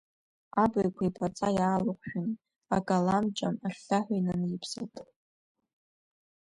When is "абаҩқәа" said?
0.63-1.03